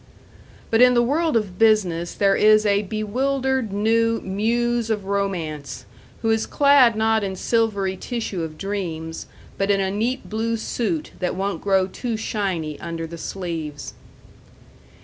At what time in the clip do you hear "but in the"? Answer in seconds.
0.71-1.03